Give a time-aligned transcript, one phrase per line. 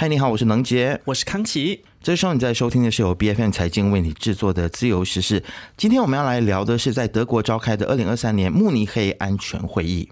[0.00, 1.84] 嗨，你好，我是能杰，我是康琪。
[2.02, 5.44] 这时候你在收听的是由 B F N 财经为你制作的自由时事。
[5.76, 10.08] 今天我们要来聊的是在德国召开的二零二三年慕尼黑安全会议。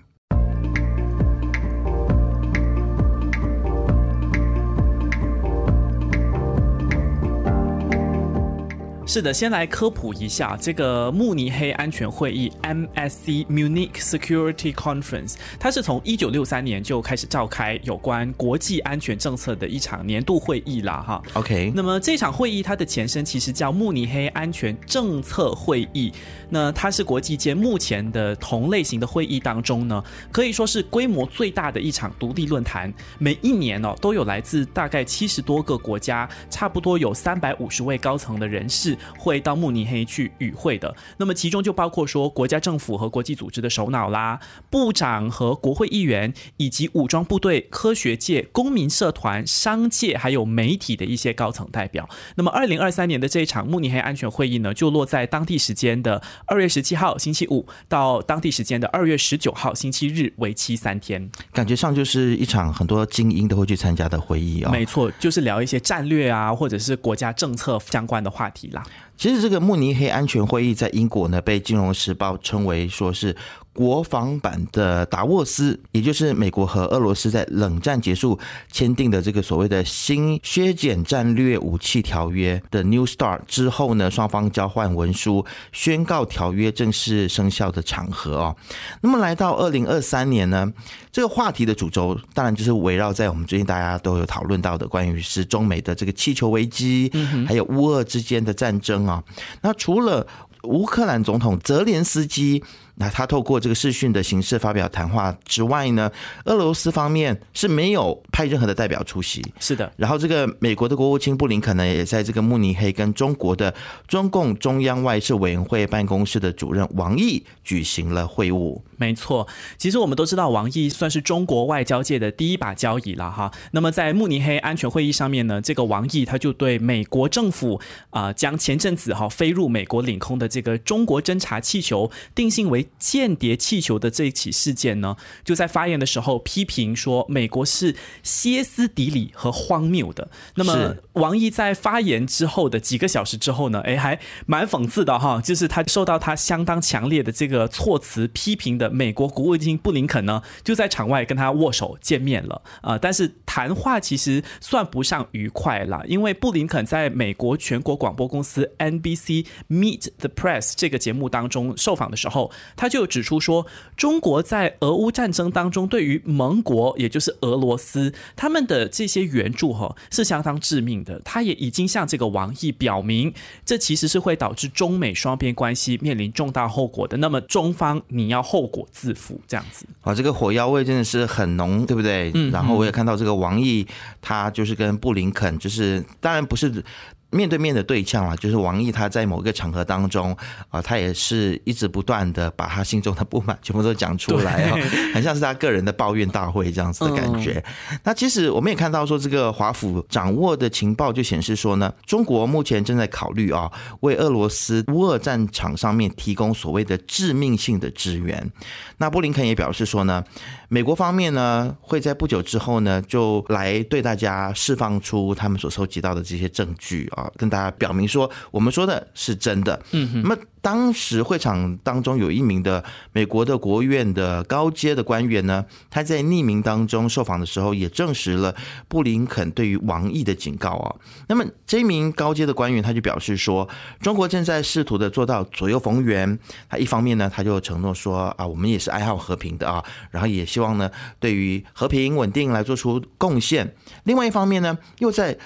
[9.09, 21.03] 是的，先来科普一下这个慕尼黑安全会议 （MSC Munich Security Conference），它是从一九六三年就开始召开有关国际安全政策的一场年度会议啦。
[21.07, 21.73] 哈，OK。
[21.75, 26.13] 那么这场会议它的前身其实叫慕尼黑安全政策会议，
[26.51, 32.93] 那它是国际间目前的同类型的会议当中呢，可以说是规模最大的一场独立论坛。
[33.17, 38.98] 每一年哦，都有来自大概七十多个国家，差不多有三百五十位高层的人士。
[39.17, 44.41] 会到慕尼黑去与会的，那么其中就包括说国家政府和国际组织的首脑啦，
[44.71, 52.09] 部长和国会议员，以及武装部队、科学界、公民社团、商界还有媒体的一些高层代表。
[52.37, 61.31] 那么，二零二三年的这一场慕尼黑安全会议呢，就落在当地时间的二月十七号星期五到当地时间的二月十九号星期日，为期三天。
[61.53, 64.71] 感觉上就是一场很多精英都会去参加的会议啊。
[64.71, 68.83] 没错，就是聊一些战略啊，或者是国家政策相关的话题啦。
[69.17, 73.37] 其实这个慕尼黑安全会议在英国呢，被《金融时报》称为说是。
[73.79, 78.37] 国防版的达沃斯，也就是美国和俄罗斯在冷战结束
[78.73, 88.57] 签订的这个所谓的新削减战略武器条约的 New Start 之后呢，双方交换文书，宣告条约正式生效的场合哦。
[89.01, 90.73] 那么来到二零二三年呢，
[91.13, 97.13] 这个话题的主轴当然就是围绕在我们最近大家都有讨论到的关于是中美的这个气球危机，
[97.47, 99.23] 还有乌俄之间的战争啊。
[99.63, 100.27] 那除了
[100.65, 102.65] 乌克兰总统泽连斯基。
[103.01, 106.11] 那他透过这个视讯的形式发表谈话之外呢，
[106.47, 109.41] 俄罗斯方面是没有派任何的代表出席。
[109.61, 113.73] 是的，然后这个美国的国务卿布林肯呢，也在这个慕尼黑跟中国的
[114.09, 118.81] 中共中央外事委员会办公室的主任王毅举行了会晤。
[118.97, 119.47] 没错，
[119.77, 123.53] 其实我们都知道王毅算是中国外交界的第一把交椅了哈。
[123.71, 127.81] 那么在慕尼黑安全会议上面呢，这个王毅他就对美国政府
[128.11, 132.88] 啊将前阵子哈飞入美国领空的这个中国侦察气球定性为。
[132.99, 140.31] 间谍气球的这一起事件呢，就在发言的时候批评说，美国是歇斯底里和荒谬的。
[140.55, 152.99] 那么，王毅在发言之后的几个小时之后呢，哎，还蛮讽刺的哈，就是他受到他相当强烈的这个措辞批评的美国国务卿布林肯呢，就在场外跟他握手见面了啊。
[152.99, 162.51] 但是谈话其实算不上愉快了，因为布林肯在美国全国广播公司 NBC Meet the Press 这个节目当中受访的时候。
[162.79, 163.67] 他就指出说，
[163.97, 171.21] 中国在俄乌战争当中，对于盟国，也就是俄罗斯，他们的这些援助哈是相当致命的。
[171.25, 173.35] 他也已经向这个王毅表明，
[173.67, 177.17] 这其实是会导致中美双边关系面临重大后果的。
[177.17, 179.85] 那么中方你要后果自负，这样子。
[180.03, 182.31] 啊，这个火药味真的是很浓，对不对？
[182.35, 182.51] 嗯。
[182.53, 183.85] 然后我也看到这个王毅，
[184.23, 186.85] 他就是跟布林肯，就是当然不是。
[187.31, 190.37] 面对面的对象啊，就是王毅，他在某个场合当中
[190.71, 194.77] 啊，他也是一直不断的把他心中的不满全部都讲出来啊，
[195.13, 197.63] 很像是他个人的抱怨大会这样子的感觉。
[198.05, 208.51] 那其实我们也看到说，这个华府掌握的情报就显示说呢，中国目前正在考虑啊，为俄罗斯乌俄战场上面提供所谓的致命性的支援。
[208.97, 210.25] 那布林肯也表示说呢。
[210.71, 219.81] 美国方面呢，会在不久之后呢，就来对大家释放出他们所收集到的这些证据啊，跟大家表明说，我们说的是真的。
[219.93, 220.37] 嗯，那么。
[220.61, 228.53] 当时会场当中有一名的美国的国务院的高阶的官员呢，他在匿名当中受访的时候，也证实了
[228.89, 230.97] 布林肯对于王毅的警告啊。
[231.29, 233.67] 那么这名高阶的官员他就表示说，
[234.01, 236.37] 中国正在试图的做到左右逢源。
[236.69, 240.91] 他一方面呢，他就承诺说啊，我们也是爱好和平的啊，然后也希望呢，
[241.21, 243.75] 对于和平稳定来做出贡献。
[244.05, 245.39] 另外一方面呢，又在。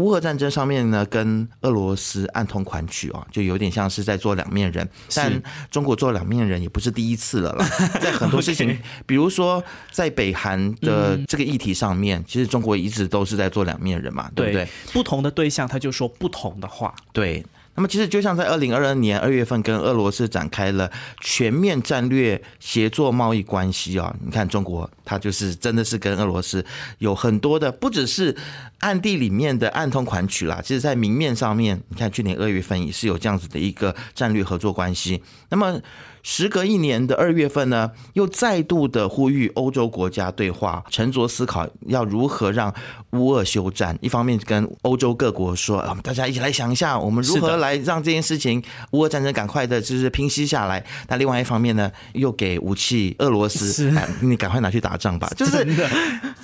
[0.00, 4.88] 乌俄战争上面呢，跟俄罗斯暗通款曲啊，就有点像是在做两面人。
[5.14, 7.66] 但中国做两面人也不是第一次了啦，
[8.00, 14.66] 在很多事情，比如说在北韩的这个议题上面，其实中国一直都是在做两面人嘛，对不对？
[14.92, 17.44] 不同的对象他就说不同的话，对。
[17.80, 20.90] 那么其实就像在二零二二年二月份跟俄罗斯展开了
[21.22, 26.62] 全面战略协作贸易关系啊，你看中国它就是真的是跟俄罗斯
[26.98, 28.36] 有很多的，不只是
[28.80, 35.22] 暗地里面的暗通款曲啦，其实在明面上面，你看去年二月份也是有这样子的一个战略合作关系。
[35.48, 35.80] 那么
[36.22, 42.74] 时隔一年的二月份呢，又再度的呼吁欧洲国家对话，沉着思考要如何让
[43.12, 43.96] 乌俄休战。
[44.02, 48.62] 一方面跟欧洲各国说，啊，大家一起来想一下，我们如何来让这件事情
[48.92, 50.84] 乌俄战争赶快的就是平息下来。
[51.08, 55.30] 那另外一方面呢，又给武器俄罗斯，你赶快拿去打仗吧。
[55.36, 55.66] 就是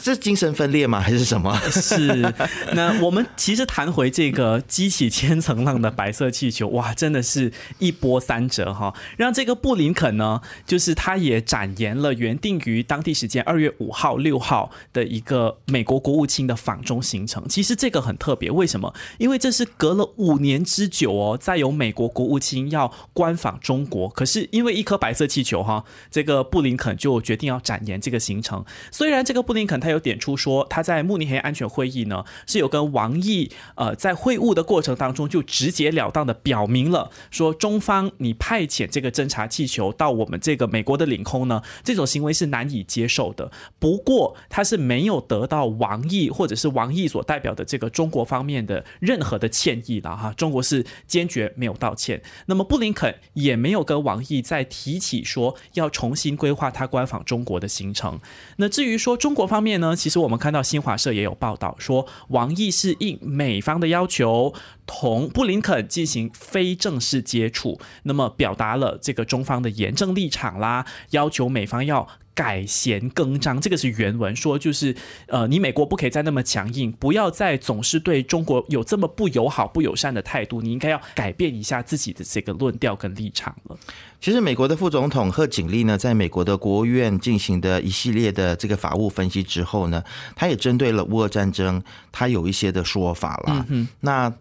[0.03, 1.01] 这精神分裂吗？
[1.01, 1.59] 还是什么？
[1.71, 2.35] 是。
[2.73, 17.47] 那我们其实谈回这个激起千层浪的白色气球，哇，真的是一波三折哈，让这个布林肯呢，就是他也展延了原定于当地时间二月五号、六号的一个美国国务卿的访中行程。
[17.49, 18.93] 其实这个很特别，为什么？
[19.19, 28.65] 因为这是隔了五年之久哦，再有美国国务卿要官访中国，可是因为一颗白色气球哈，这个布林肯就决定要展延这个行程。
[28.91, 43.51] 虽然这个布林肯他有点出说，他在慕尼黑安全会议呢是有跟王毅呃在会晤的过程当中就直截了当的表明了，说中方你派遣这个侦察气球到我们这个美国的领空呢，这种行为是难以接受的。
[43.79, 52.23] 不过他是没有得到王毅或者是王毅所代表的这个中国方面的任何的歉意了哈，中国是坚决没有道歉。
[52.47, 58.21] 那么布林肯也没有跟王毅再提起说要重新规划他官访中国的行程。
[58.57, 64.55] 那至于说中国方面呢，其实我们看到新华社也有报道说，王毅是应美方的要求。
[64.89, 72.07] 同布林肯进行非正式接触，那么表达了这个中方的严正立场啦，要求美方要
[72.37, 73.61] 改弦更张。
[73.61, 74.95] 这个是原文说，就是
[75.27, 83.77] 呃，你美国不可以再那么强硬，不要再总是对中国有这么不友好、不友善的态度，你应该要改变一下自己的这个论调跟立场了。
[84.21, 90.03] 其实，美国的副总统贺锦丽呢，在美国的国务院进行的一系列的这个法务分析之后呢，
[90.35, 93.67] 他也针对了乌俄战争，他有一些的说法了。
[94.01, 94.33] 那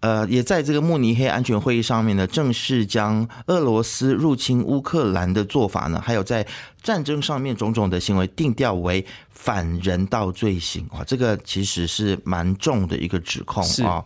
[0.00, 6.46] 呃，也在这个慕尼黑安全会议上面呢，正式将俄罗斯入侵乌克兰的做法呢，还有在
[6.82, 9.04] 战争上面种种的行为定调为。
[9.32, 14.04] 反人道罪行啊，这个其实是蛮重的一个指控啊。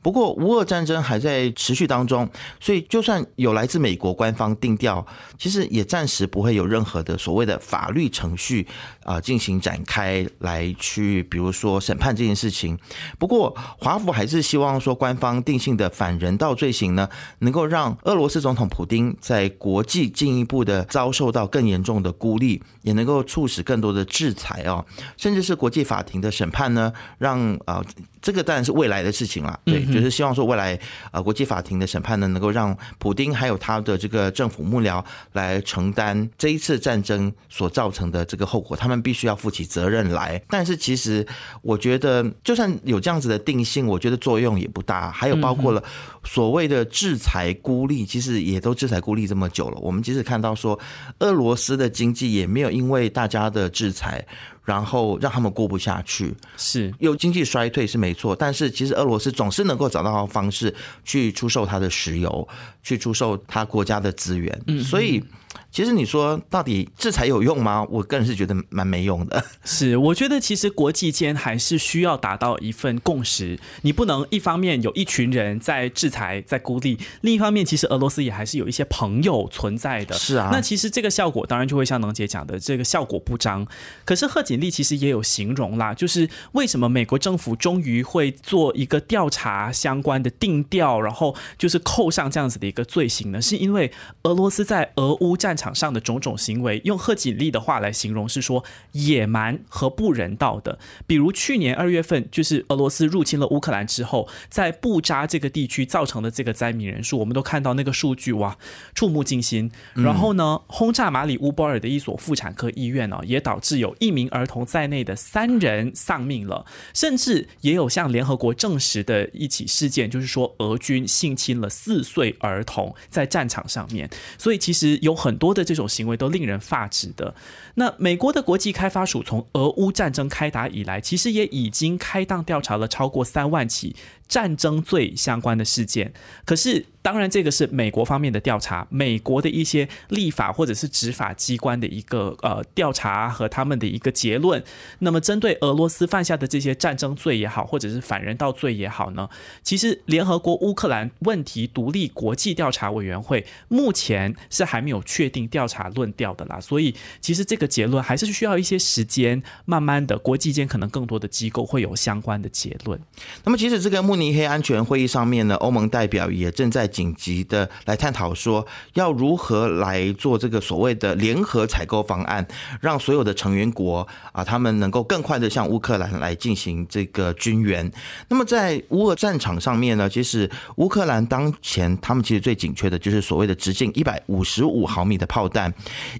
[0.00, 2.28] 不过乌俄战争还在持续当中，
[2.60, 5.04] 所以就算有来自美国官方定调，
[5.36, 8.64] 其实也暂时不会有任何的所谓的法律程序
[9.02, 12.78] 啊进行展开来去，比如说审判这件事情。
[13.18, 17.08] 不过华府还是希望说，官方定性的反人道罪行呢，
[17.40, 24.84] 能够让俄罗斯总统普京在国际进一步的遭受到更严重的孤立，也能够促使更多的制裁啊。
[25.16, 27.84] 甚至是国际法庭的审判呢，让啊，
[28.20, 29.58] 这个当然是未来的事情了。
[29.64, 30.78] 对，就是希望说未来
[31.10, 40.40] 啊，国际法庭的审判呢，能够让普丁还有他的这个政府幕僚来承担这一次战争所造成的这个后果，他们必须要负起责任来。
[40.48, 41.26] 但是其实
[41.62, 45.10] 我觉得，就算有这样子的定性，我觉得作用也不大。
[45.10, 45.82] 还有包括了
[46.24, 49.78] 所谓的制裁孤立，其实也都制裁孤立这么久了。
[49.80, 50.78] 我们即使看到说，
[51.20, 54.26] 俄罗斯的经济也没有因为大家的制裁。
[54.64, 60.74] 然后让他们过不下去，是有经济衰退是没错，但是其实俄罗斯总是能够找到方式
[61.04, 62.48] 去出售它的石油，
[62.82, 65.22] 去出售它国家的资源，所以。
[65.70, 67.86] 其实你说到底制裁有用吗？
[67.90, 69.44] 我个人是觉得蛮没用的。
[69.64, 73.58] 是，我觉得其实国际间还是需要达到一份共识。
[73.82, 80.14] 你不能一方面有一群人在制裁、在孤立，另一方面其实俄罗斯也还是有一些朋友存在的。
[80.14, 83.66] 是啊，那其实这个效果当然就会像能姐讲的，这个效果不彰。
[84.06, 93.42] 可是贺锦丽其实也有形容啦，就是为什么美国政府终于会做一个调查相关的定调，然后就是扣上这样子的一个罪行呢？
[93.42, 95.56] 是因为俄罗斯在俄乌战战。
[95.56, 98.62] 场上的种种行为，用贺锦丽的话来形容是说
[98.92, 100.78] 野蛮和不人道的。
[101.06, 108.58] 比如去年二月份，就是俄罗斯入侵了乌克兰之后，在布扎这个地区造成的这个灾民人数，我们都看到那个数据哇，
[108.94, 109.72] 触目惊心。
[109.94, 116.66] 然后呢，轰炸马里乌波尔的一所妇产科医院呢，也导致有一名儿童在内的三人丧命了。
[116.92, 124.10] 甚至也有向联合国证实的一起事件，就是说俄军性侵了四岁儿童在战场上面。
[124.36, 125.56] 所以其实有很很多。
[125.56, 127.34] 的这种行为都令人发指的。
[127.76, 133.96] 那美国的国际开发署从俄乌战争开打以来，其实也已经开档调查了超过三万起
[134.28, 136.12] 战争罪相关的事件。
[136.44, 136.84] 可是。
[137.06, 144.60] 当然，这个是美国方面的调查，美国的一些立法或者是执法机关的一个呃调查和他们的一个结论。
[144.98, 149.28] 那么，针对俄罗斯犯下的这些战争罪也好，或者是反人道罪也好呢，
[149.62, 156.58] 其实联合国乌克兰问题独立国际调查委员会目前是还没有确定调查论调的啦。
[156.58, 163.00] 所以，其实这个结论还是需要一些时间，慢慢的，国际间可能更多的机构会有相关的结论。
[163.44, 166.90] 那么，其实这个慕尼黑安全会议上面呢，欧盟代表也正在。
[166.96, 172.46] 紧急的来探讨说，要如何来做这个所谓的联合采购方案，
[172.80, 177.92] 让所有的成员国啊，他们能够更快的向乌克兰来进行这个军援。
[178.28, 185.70] 那么在乌俄战场上面呢，其实乌克兰当前他们其实最紧缺的就是所谓的直径一百五十五毫米的炮弹，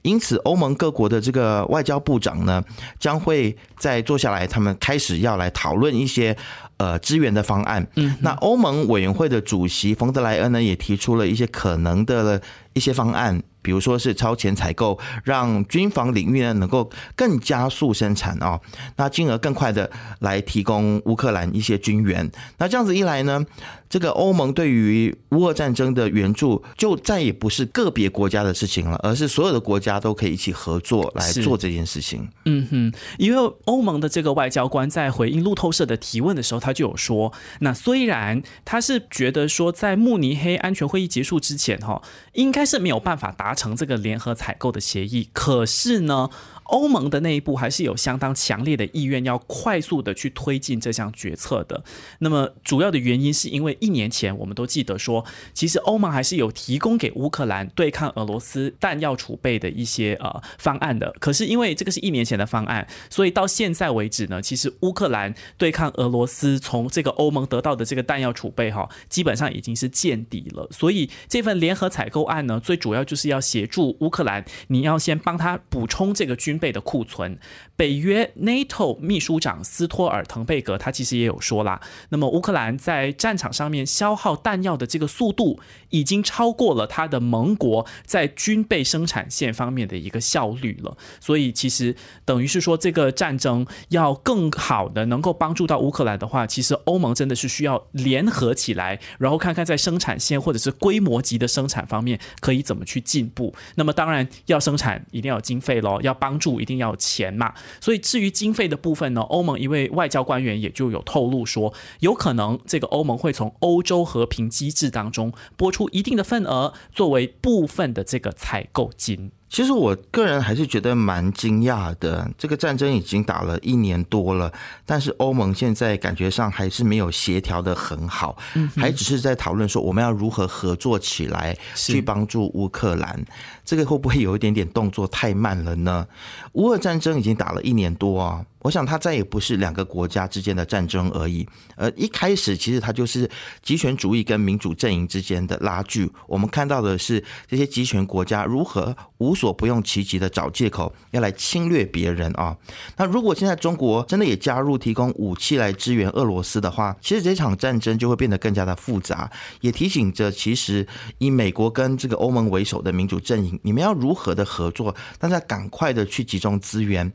[0.02, 2.62] 因此欧盟各国的这个外交部长呢，
[3.00, 6.36] 将会在坐下来，他们开始要来讨论一些。
[6.78, 7.86] 呃，支援的方案。
[7.94, 12.40] 嗯，那欧盟委员会的主席冯德莱恩呢，也提出了一些可能的
[12.76, 13.42] 一些方案。
[13.62, 18.60] 比如说是超前采购，让军防领域呢能够更加速生产啊，
[18.94, 19.90] 那进而更快的
[20.20, 22.30] 来提供乌克兰一些军援。
[22.58, 23.44] 那这样子一来呢，
[23.90, 32.28] 这个欧盟对于乌俄战争的援助就再也不是个别国家的事情了，而是所有的国家都可以一起合作来做这件事情。
[32.44, 42.00] 嗯哼，因为欧盟的这个外交官在回应路透社的提问的时候，他就有说，那虽然他是觉得说在慕尼黑安全会议结束之前哈，
[42.34, 43.56] 应该是没有办法达。
[43.56, 46.28] 成这个联合采购的协议，可是呢？
[46.68, 51.84] 欧盟的内部还是有相当强烈的意愿，要快速的去推进这项决策的。
[52.18, 61.14] 那么主要的原因是因为一年前我们都记得说，其实欧盟还是有提供给乌克兰对抗俄罗斯弹药储备的一些呃方案的。
[61.20, 70.68] 可是因为这个是一年前的方案，所以到现在为止呢，其实乌克兰对抗俄罗斯从这个欧盟得到的这个弹药储备哈，基本上已经是见底了。
[70.72, 76.55] 所以这份联合采购案呢，最主要就是要协助乌克兰，你要先帮他补充这个军。
[76.58, 77.38] 备的库存，
[77.76, 85.60] 北约 NATO 秘书长斯托尔滕贝格他其实也有说啦，那么乌克兰在战场上面消耗弹药的这个速度，
[85.90, 90.96] 已经超过了他的盟国在军备生产线方面的一个效率了。
[91.20, 91.94] 所以其实
[92.24, 103.54] 等于是说，这个战争要更好的能够帮助到乌克兰的话，其实欧盟真的是需要联合起来，然后看看在生产线或者是规模级的生产方面可以怎么去进步。
[103.74, 106.45] 那么当然要生产一定要经费喽，要帮助。
[106.60, 119.32] 一定要钱嘛，所以至于经费的部分呢，欧盟一位外交官员也就有透露说，有可能这个欧盟会从欧洲和平机制当中拨出一定的份额，作为部分的这个采购金。
[119.48, 124.52] 其实我个人还是觉得蛮惊讶的，这个战争已经打了一年多了，
[124.84, 128.36] 但是欧盟现在感觉上还是没有协调的很好，
[128.76, 133.24] 还只是在讨论说我们要如何合作起来去帮助乌克兰，
[133.64, 136.06] 这个会不会有一点点动作太慢了呢？
[136.52, 138.44] 乌俄战争已经打了一年多啊。
[138.60, 141.46] 我想，它再也不是两个国家之间的战争而已。
[141.76, 143.30] 呃，一开始其实它就是
[143.62, 146.10] 集权主义跟民主阵营之间的拉锯。
[146.26, 152.56] 我们看到的是这些集权国家如何无所不用其极的找借口要来侵略别人啊。
[152.96, 159.30] 那如果现在中国真的也加入提供武器来支援俄罗斯的话，其实这场战争就会变得更加的复杂。
[159.60, 160.86] 也提醒着，其实
[161.18, 164.94] 以美国跟这个欧盟为首的民主阵营，你们要如何的合作？
[165.18, 167.12] 大家赶快的去集中资源。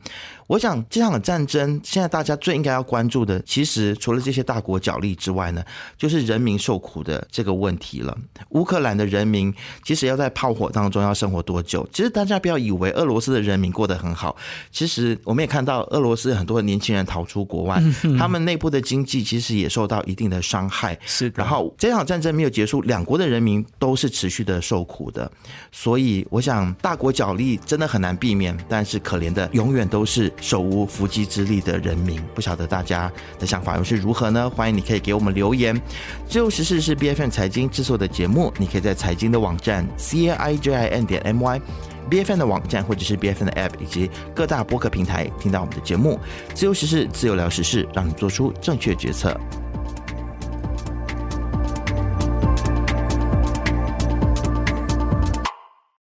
[0.48, 5.62] 我想这场战争现在大家最应该要关注的，其实除了这些大国角力之外呢，
[5.96, 8.16] 就是人民受苦的这个问题了。
[8.50, 11.88] 乌克兰的人民其实要在炮火当中要生活多久？
[11.92, 14.36] 其实大家不要以为俄罗斯的人民过得很好，
[14.70, 17.82] 其实我们也看到俄罗斯很多年轻人逃出国外，
[18.18, 20.98] 他们内部的经济其实也受到一定的伤害。
[21.06, 25.30] 是，然后这场战争没有结束，两国的人民都是持续的受苦的。
[25.70, 30.32] 所以我想大国角力真的很难避免，但是可怜的永远都是。
[30.40, 34.48] 手无缚鸡之力的人民，不晓得大家的想法又是如何呢？
[34.50, 35.80] 欢迎你可以给我们留言。
[36.28, 42.38] 自由时事是 B F N 财经制作的节目，你可以在财经的网站 C A I J I N 点 M Y，B F N
[42.38, 46.18] 的网站或者是 B F N 的 App 以及各大播客平台听到我们的节目。
[46.54, 49.38] 自由时事，自由聊时事，让你做出正确决策。